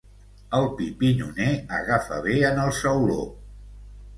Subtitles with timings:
[0.59, 1.51] El pi pinyoner
[1.81, 3.19] agafa bé en el sauló.